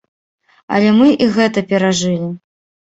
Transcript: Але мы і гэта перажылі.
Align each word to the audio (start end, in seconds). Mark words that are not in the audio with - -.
Але 0.77 0.89
мы 1.01 1.11
і 1.27 1.31
гэта 1.37 1.67
перажылі. 1.75 2.37